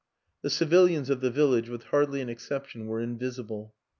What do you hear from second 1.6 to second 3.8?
with hardly an ex ception, were invisible.